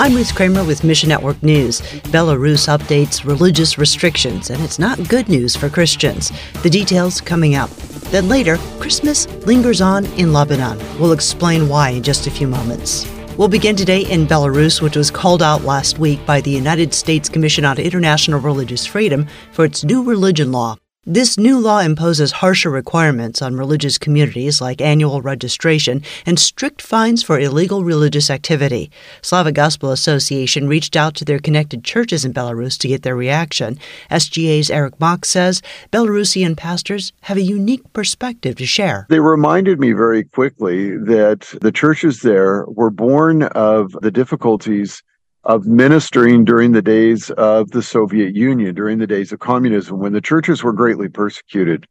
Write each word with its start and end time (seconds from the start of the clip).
I'm 0.00 0.14
Ruth 0.14 0.32
Kramer 0.36 0.62
with 0.62 0.84
Mission 0.84 1.08
Network 1.08 1.42
News. 1.42 1.80
Belarus 2.12 2.68
updates 2.68 3.24
religious 3.24 3.78
restrictions, 3.78 4.48
and 4.48 4.62
it's 4.62 4.78
not 4.78 5.08
good 5.08 5.28
news 5.28 5.56
for 5.56 5.68
Christians. 5.68 6.30
The 6.62 6.70
details 6.70 7.20
coming 7.20 7.56
up. 7.56 7.68
Then 8.12 8.28
later, 8.28 8.58
Christmas 8.78 9.26
lingers 9.44 9.80
on 9.80 10.06
in 10.16 10.32
Lebanon. 10.32 10.78
We'll 11.00 11.10
explain 11.10 11.68
why 11.68 11.90
in 11.90 12.04
just 12.04 12.28
a 12.28 12.30
few 12.30 12.46
moments. 12.46 13.10
We'll 13.36 13.48
begin 13.48 13.74
today 13.74 14.02
in 14.02 14.28
Belarus, 14.28 14.80
which 14.80 14.94
was 14.94 15.10
called 15.10 15.42
out 15.42 15.62
last 15.62 15.98
week 15.98 16.24
by 16.24 16.42
the 16.42 16.52
United 16.52 16.94
States 16.94 17.28
Commission 17.28 17.64
on 17.64 17.78
International 17.78 18.38
Religious 18.38 18.86
Freedom 18.86 19.26
for 19.50 19.64
its 19.64 19.82
new 19.82 20.04
religion 20.04 20.52
law. 20.52 20.76
This 21.10 21.38
new 21.38 21.58
law 21.58 21.78
imposes 21.78 22.32
harsher 22.32 22.68
requirements 22.68 23.40
on 23.40 23.56
religious 23.56 23.96
communities 23.96 24.60
like 24.60 24.82
annual 24.82 25.22
registration 25.22 26.02
and 26.26 26.38
strict 26.38 26.82
fines 26.82 27.22
for 27.22 27.40
illegal 27.40 27.82
religious 27.82 28.28
activity. 28.28 28.90
Slavic 29.22 29.54
Gospel 29.54 29.90
Association 29.90 30.68
reached 30.68 30.96
out 30.96 31.14
to 31.14 31.24
their 31.24 31.38
connected 31.38 31.82
churches 31.82 32.26
in 32.26 32.34
Belarus 32.34 32.76
to 32.80 32.88
get 32.88 33.04
their 33.04 33.16
reaction. 33.16 33.78
SGA's 34.10 34.68
Eric 34.68 35.00
Mock 35.00 35.24
says 35.24 35.62
Belarusian 35.90 36.58
pastors 36.58 37.14
have 37.22 37.38
a 37.38 37.42
unique 37.42 37.90
perspective 37.94 38.56
to 38.56 38.66
share. 38.66 39.06
They 39.08 39.20
reminded 39.20 39.80
me 39.80 39.92
very 39.92 40.24
quickly 40.24 40.90
that 40.90 41.50
the 41.62 41.72
churches 41.72 42.20
there 42.20 42.66
were 42.66 42.90
born 42.90 43.44
of 43.44 43.92
the 44.02 44.10
difficulties 44.10 45.02
of 45.48 45.66
ministering 45.66 46.44
during 46.44 46.72
the 46.72 46.82
days 46.82 47.30
of 47.30 47.70
the 47.70 47.82
Soviet 47.82 48.36
Union, 48.36 48.74
during 48.74 48.98
the 48.98 49.06
days 49.06 49.32
of 49.32 49.40
communism, 49.40 49.98
when 49.98 50.12
the 50.12 50.20
churches 50.20 50.62
were 50.62 50.74
greatly 50.74 51.08
persecuted. 51.08 51.86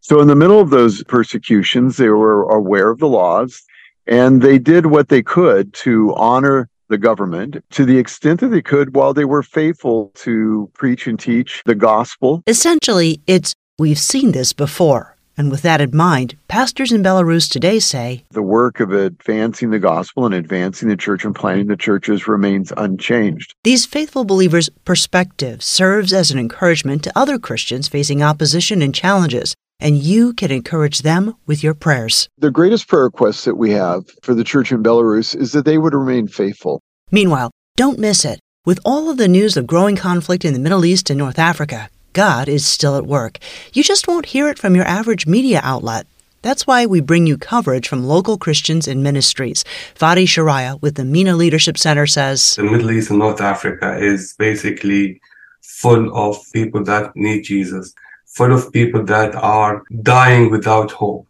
So, 0.00 0.20
in 0.20 0.28
the 0.28 0.36
middle 0.36 0.60
of 0.60 0.70
those 0.70 1.02
persecutions, 1.04 1.96
they 1.96 2.10
were 2.10 2.42
aware 2.44 2.90
of 2.90 2.98
the 2.98 3.08
laws 3.08 3.62
and 4.06 4.42
they 4.42 4.58
did 4.58 4.86
what 4.86 5.08
they 5.08 5.22
could 5.22 5.72
to 5.74 6.14
honor 6.16 6.68
the 6.88 6.98
government 6.98 7.64
to 7.70 7.86
the 7.86 7.96
extent 7.98 8.40
that 8.40 8.48
they 8.48 8.60
could 8.60 8.94
while 8.94 9.14
they 9.14 9.24
were 9.24 9.42
faithful 9.42 10.12
to 10.14 10.70
preach 10.74 11.06
and 11.06 11.18
teach 11.18 11.62
the 11.64 11.74
gospel. 11.74 12.42
Essentially, 12.46 13.20
it's 13.26 13.54
we've 13.78 13.98
seen 13.98 14.32
this 14.32 14.52
before. 14.52 15.16
And 15.42 15.50
with 15.50 15.62
that 15.62 15.80
in 15.80 15.90
mind, 15.92 16.36
pastors 16.46 16.92
in 16.92 17.02
Belarus 17.02 17.50
today 17.50 17.80
say 17.80 18.22
the 18.30 18.40
work 18.40 18.78
of 18.78 18.92
advancing 18.92 19.70
the 19.70 19.80
gospel 19.80 20.24
and 20.24 20.32
advancing 20.32 20.88
the 20.88 20.96
church 20.96 21.24
and 21.24 21.34
planting 21.34 21.66
the 21.66 21.76
churches 21.76 22.28
remains 22.28 22.72
unchanged. 22.76 23.52
These 23.64 23.84
faithful 23.84 24.22
believers' 24.22 24.70
perspective 24.84 25.60
serves 25.60 26.12
as 26.12 26.30
an 26.30 26.38
encouragement 26.38 27.02
to 27.02 27.18
other 27.18 27.40
Christians 27.40 27.88
facing 27.88 28.22
opposition 28.22 28.82
and 28.82 28.94
challenges, 28.94 29.56
and 29.80 29.96
you 29.96 30.32
can 30.32 30.52
encourage 30.52 31.00
them 31.00 31.34
with 31.44 31.64
your 31.64 31.74
prayers. 31.74 32.28
The 32.38 32.52
greatest 32.52 32.86
prayer 32.86 33.02
request 33.02 33.44
that 33.44 33.56
we 33.56 33.72
have 33.72 34.04
for 34.22 34.34
the 34.34 34.44
church 34.44 34.70
in 34.70 34.80
Belarus 34.80 35.34
is 35.34 35.50
that 35.50 35.64
they 35.64 35.76
would 35.76 35.92
remain 35.92 36.28
faithful. 36.28 36.80
Meanwhile, 37.10 37.50
don't 37.76 37.98
miss 37.98 38.24
it. 38.24 38.38
With 38.64 38.78
all 38.84 39.10
of 39.10 39.16
the 39.16 39.26
news 39.26 39.56
of 39.56 39.66
growing 39.66 39.96
conflict 39.96 40.44
in 40.44 40.52
the 40.52 40.60
Middle 40.60 40.84
East 40.84 41.10
and 41.10 41.18
North 41.18 41.40
Africa, 41.40 41.90
God 42.12 42.48
is 42.48 42.66
still 42.66 42.96
at 42.96 43.06
work. 43.06 43.38
You 43.72 43.82
just 43.82 44.06
won't 44.06 44.26
hear 44.26 44.48
it 44.48 44.58
from 44.58 44.74
your 44.74 44.84
average 44.84 45.26
media 45.26 45.60
outlet. 45.62 46.06
That's 46.42 46.66
why 46.66 46.86
we 46.86 47.00
bring 47.00 47.26
you 47.26 47.38
coverage 47.38 47.88
from 47.88 48.04
local 48.04 48.36
Christians 48.36 48.88
and 48.88 49.02
ministries. 49.02 49.64
Fadi 49.94 50.24
Sharaya 50.24 50.80
with 50.82 50.96
the 50.96 51.04
MENA 51.04 51.36
Leadership 51.36 51.78
Center 51.78 52.06
says 52.06 52.56
The 52.56 52.64
Middle 52.64 52.90
East 52.90 53.10
and 53.10 53.20
North 53.20 53.40
Africa 53.40 53.96
is 53.96 54.34
basically 54.38 55.20
full 55.62 56.14
of 56.16 56.36
people 56.52 56.82
that 56.84 57.14
need 57.14 57.42
Jesus, 57.42 57.94
full 58.26 58.52
of 58.52 58.72
people 58.72 59.04
that 59.04 59.34
are 59.36 59.84
dying 60.02 60.50
without 60.50 60.90
hope. 60.90 61.28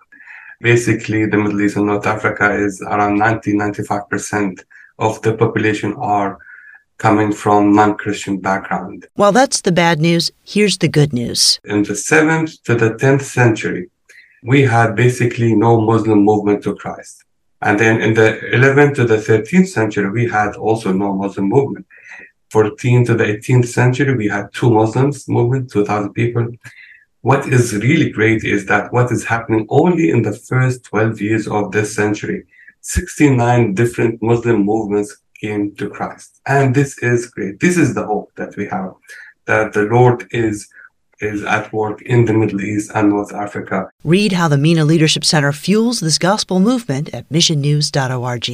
Basically, 0.61 1.27
the 1.27 1.36
Middle 1.36 1.61
East 1.61 1.77
and 1.77 1.86
North 1.86 2.06
Africa 2.06 2.55
is 2.55 2.80
around 2.80 3.19
90 3.19 3.52
95% 3.52 4.64
of 4.98 5.20
the 5.22 5.34
population 5.34 5.92
are 5.94 6.39
coming 6.98 7.32
from 7.32 7.72
non-Christian 7.74 8.38
background. 8.38 9.06
While 9.14 9.32
that's 9.32 9.60
the 9.60 9.72
bad 9.72 10.00
news, 10.00 10.30
here's 10.44 10.78
the 10.78 10.88
good 10.88 11.12
news. 11.12 11.60
In 11.64 11.82
the 11.82 11.94
7th 11.94 12.62
to 12.62 12.74
the 12.74 12.90
10th 12.94 13.22
century, 13.22 13.90
we 14.42 14.62
had 14.62 14.94
basically 14.94 15.55
no 15.55 15.80
Muslim 15.80 16.24
movement 16.24 16.62
to 16.64 16.74
Christ. 16.74 17.24
And 17.61 17.78
then 17.78 18.00
in 18.00 18.14
the 18.14 18.40
11th 18.52 18.96
to 18.96 19.05
the 19.05 19.17
13th 19.17 19.68
century, 19.68 20.11
we 20.11 20.28
had 20.28 20.56
also 20.56 20.92
no 20.92 21.14
Muslim 21.14 21.48
movement. 21.48 21.86
14th 22.52 23.06
to 23.06 23.14
the 23.14 23.24
18th 23.24 23.67
century, 23.67 24.14
we 24.14 24.28
had 24.28 24.52
two 24.52 24.70
Muslims 24.70 25.28
movement, 25.28 25.70
2,000 25.70 26.12
people. 26.12 26.48
What 27.20 27.46
is 27.46 27.74
really 27.77 28.11
great 28.11 28.42
is 28.44 28.67
that 28.67 28.92
what 28.92 29.12
is 29.12 29.24
happening 29.24 29.67
only 29.68 30.11
in 30.11 30.22
the 30.22 30.33
first 30.33 30.84
12 30.84 31.20
years 31.20 31.46
of 31.46 31.70
this 31.70 31.94
century, 31.94 32.44
69 32.80 33.74
different 33.74 34.20
Muslim 34.20 34.67
movements 34.67 35.21
came 35.42 35.75
to 35.77 35.91
Christ. 35.91 36.41
And 36.47 36.75
this 36.75 36.98
is 36.98 37.27
great. 37.27 37.61
This 37.61 37.77
is 37.77 37.95
the 37.95 38.07
hope 38.07 38.30
that 38.36 38.57
we 38.57 38.67
have 38.69 38.92
that 39.47 39.73
the 39.73 39.83
Lord 39.83 40.27
is 40.30 40.69
is 41.20 41.45
at 41.45 41.73
work 41.73 42.03
in 42.03 42.25
the 42.25 42.33
Middle 42.33 42.61
East 42.61 42.91
and 42.95 43.11
North 43.11 43.33
Africa. 43.33 43.89
Read 44.03 44.33
how 44.33 44.48
the 44.48 44.58
MENA 44.58 44.85
Leadership 44.85 45.25
Center 45.25 45.53
fuels 45.53 46.01
this 46.01 46.19
gospel 46.19 46.58
movement 46.58 47.14
at 47.14 47.29
missionnews.org. 47.29 48.51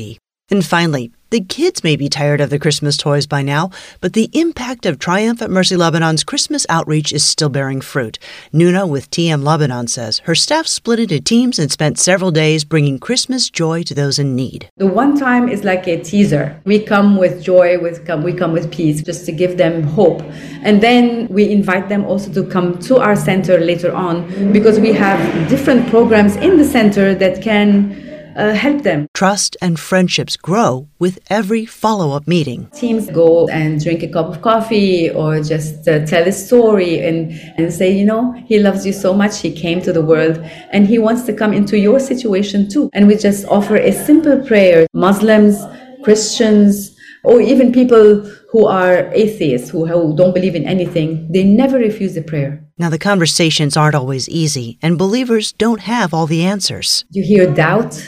And 0.51 0.65
finally, 0.65 1.13
the 1.31 1.41
kids 1.43 1.85
may 1.85 1.95
be 1.95 2.09
tired 2.09 2.41
of 2.41 2.49
the 2.49 2.59
Christmas 2.59 2.97
toys 2.97 3.27
by 3.27 3.43
now, 3.43 3.71
but 4.01 4.15
the 4.15 4.31
impact 4.33 4.87
of 4.87 4.99
Triumphant 4.99 5.51
Mercy 5.51 5.77
Lebanon's 5.77 6.25
Christmas 6.25 6.65
outreach 6.71 7.13
is 7.13 7.23
still 7.23 7.51
bearing 7.51 7.83
fruit. 7.83 8.19
Nuna 8.53 8.89
with 8.89 9.11
TM 9.11 9.43
Lebanon 9.43 9.89
says 9.89 10.21
her 10.21 10.35
staff 10.35 10.67
split 10.67 11.01
into 11.01 11.21
teams 11.21 11.59
and 11.59 11.71
spent 11.71 11.99
several 11.99 12.31
days 12.31 12.65
bringing 12.65 12.99
Christmas 12.99 13.51
joy 13.51 13.83
to 13.83 13.95
those 13.95 14.19
in 14.19 14.35
need. 14.35 14.71
The 14.79 14.87
one 14.87 15.19
time 15.19 15.51
is 15.51 15.65
like 15.65 15.87
a 15.87 16.03
teaser. 16.03 16.61
We 16.65 16.81
come 16.81 17.19
with 17.19 17.43
joy, 17.43 17.79
with 17.79 18.07
come, 18.07 18.23
we 18.23 18.33
come 18.33 18.53
with 18.53 18.73
peace, 18.73 19.03
just 19.03 19.27
to 19.27 19.33
give 19.33 19.59
them 19.59 19.83
hope. 19.83 20.23
And 20.63 20.81
then 20.81 21.29
we 21.29 21.51
invite 21.51 21.91
them 21.91 22.07
also 22.07 22.33
to 22.33 22.49
come 22.49 22.79
to 22.81 22.99
our 22.99 23.17
center 23.17 23.59
later 23.59 23.93
on 23.93 24.53
because 24.53 24.81
we 24.81 24.93
have 24.95 25.49
different 25.51 25.89
programs 25.91 26.37
in 26.37 26.57
the 26.57 26.65
center 26.65 27.15
that 27.15 27.43
can 27.43 28.08
uh, 28.39 28.55
help 28.55 28.83
them. 28.83 29.07
Trust 29.15 29.57
and 29.61 29.79
friendships 29.79 30.37
grow 30.37 30.89
with 30.99 31.19
every 31.29 31.67
follow 31.67 32.13
up 32.13 32.27
meeting. 32.27 32.69
Teams 32.75 33.11
go 33.11 33.49
and 33.49 33.83
drink 33.83 34.03
a 34.03 34.09
cup 34.09 34.27
of 34.27 34.41
coffee 34.41 35.11
or 35.11 35.43
just 35.43 35.87
uh, 35.89 36.07
tell 36.07 36.27
a 36.27 36.33
story 36.33 37.01
and, 37.01 37.33
and 37.59 37.73
say, 37.73 37.91
you 37.91 38.05
know, 38.05 38.33
he 38.47 38.59
loves 38.59 38.87
you 38.87 38.93
so 38.93 39.13
much, 39.13 39.41
he 39.41 39.53
came 39.53 39.83
to 39.83 39.93
the 39.93 40.03
world 40.03 40.39
and 40.73 40.87
he 40.87 40.99
wants 40.99 41.23
to 41.25 41.33
come 41.33 41.53
into 41.53 41.79
your 41.79 41.99
situation 41.99 42.69
too. 42.71 42.89
And 42.95 43.09
we 43.09 43.17
just 43.17 43.45
offer 43.47 43.77
a 43.77 43.93
simple 43.93 44.41
prayer. 44.47 44.87
Muslims, 44.95 45.59
Christians, 46.05 46.95
or 47.25 47.41
even 47.41 47.73
people 47.73 48.21
who 48.51 48.67
are 48.67 49.13
atheists, 49.13 49.69
who, 49.69 49.87
who 49.87 50.17
don't 50.17 50.35
believe 50.35 50.55
in 50.55 50.65
anything, 50.65 51.31
they 51.31 51.45
never 51.45 51.77
refuse 51.77 52.17
a 52.17 52.23
prayer. 52.23 52.65
Now, 52.79 52.89
the 52.89 52.99
conversations 52.99 53.77
aren't 53.77 53.97
always 53.97 54.29
easy, 54.29 54.79
and 54.81 54.97
believers 54.97 55.53
don't 55.53 55.81
have 55.81 56.15
all 56.15 56.27
the 56.27 56.45
answers. 56.45 57.05
You 57.11 57.25
hear 57.25 57.53
doubt, 57.53 58.01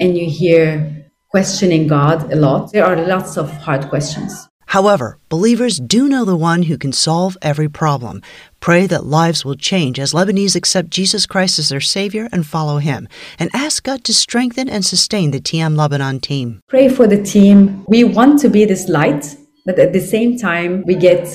and 0.00 0.16
you 0.16 0.28
hear 0.28 1.10
questioning 1.30 1.86
God 1.86 2.32
a 2.32 2.36
lot. 2.36 2.72
There 2.72 2.84
are 2.84 2.96
lots 3.06 3.36
of 3.36 3.50
hard 3.50 3.88
questions. 3.88 4.48
However, 4.66 5.18
believers 5.28 5.78
do 5.78 6.08
know 6.08 6.24
the 6.24 6.36
one 6.36 6.64
who 6.64 6.78
can 6.78 6.92
solve 6.92 7.36
every 7.42 7.68
problem. 7.68 8.22
Pray 8.60 8.86
that 8.86 9.04
lives 9.04 9.44
will 9.44 9.54
change 9.54 10.00
as 10.00 10.12
Lebanese 10.12 10.56
accept 10.56 10.90
Jesus 10.90 11.26
Christ 11.26 11.58
as 11.58 11.68
their 11.68 11.80
Savior 11.80 12.28
and 12.32 12.46
follow 12.46 12.78
Him. 12.78 13.06
And 13.38 13.50
ask 13.52 13.84
God 13.84 14.04
to 14.04 14.14
strengthen 14.14 14.68
and 14.68 14.84
sustain 14.84 15.30
the 15.30 15.40
TM 15.40 15.76
Lebanon 15.76 16.20
team. 16.20 16.60
Pray 16.68 16.88
for 16.88 17.06
the 17.06 17.22
team. 17.22 17.84
We 17.86 18.04
want 18.04 18.40
to 18.40 18.48
be 18.48 18.64
this 18.64 18.88
light, 18.88 19.36
but 19.64 19.78
at 19.78 19.92
the 19.92 20.00
same 20.00 20.38
time, 20.38 20.82
we 20.86 20.94
get 20.94 21.28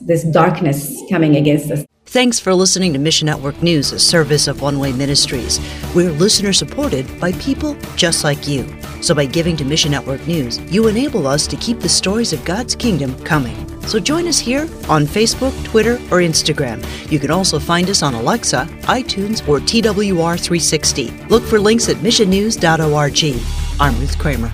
this 0.00 0.22
darkness 0.24 1.02
coming 1.10 1.36
against 1.36 1.70
us. 1.70 1.84
Thanks 2.08 2.38
for 2.38 2.54
listening 2.54 2.92
to 2.92 3.00
Mission 3.00 3.26
Network 3.26 3.60
News, 3.62 3.90
a 3.90 3.98
service 3.98 4.46
of 4.46 4.62
One 4.62 4.78
Way 4.78 4.92
Ministries. 4.92 5.58
We're 5.92 6.12
listener 6.12 6.52
supported 6.52 7.04
by 7.20 7.32
people 7.32 7.76
just 7.96 8.22
like 8.22 8.46
you. 8.46 8.64
So 9.02 9.12
by 9.12 9.26
giving 9.26 9.56
to 9.56 9.64
Mission 9.64 9.90
Network 9.90 10.24
News, 10.28 10.60
you 10.72 10.86
enable 10.86 11.26
us 11.26 11.48
to 11.48 11.56
keep 11.56 11.80
the 11.80 11.88
stories 11.88 12.32
of 12.32 12.44
God's 12.44 12.76
kingdom 12.76 13.18
coming. 13.24 13.56
So 13.82 13.98
join 13.98 14.28
us 14.28 14.38
here 14.38 14.62
on 14.88 15.04
Facebook, 15.04 15.52
Twitter, 15.64 15.94
or 16.12 16.20
Instagram. 16.20 16.80
You 17.10 17.18
can 17.18 17.32
also 17.32 17.58
find 17.58 17.90
us 17.90 18.04
on 18.04 18.14
Alexa, 18.14 18.68
iTunes, 18.82 19.46
or 19.48 19.58
TWR360. 19.58 21.28
Look 21.28 21.42
for 21.42 21.58
links 21.58 21.88
at 21.88 21.96
missionnews.org. 21.96 23.80
I'm 23.80 24.00
Ruth 24.00 24.18
Kramer. 24.18 24.52